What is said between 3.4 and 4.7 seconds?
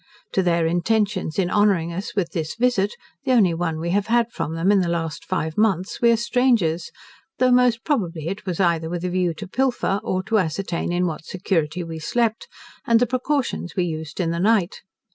one we have had from